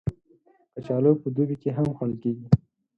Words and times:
کچالو 0.73 1.11
په 1.21 1.27
دوبی 1.35 1.55
کې 1.61 1.69
هم 1.77 1.87
خوړل 1.95 2.13
کېږي 2.23 2.45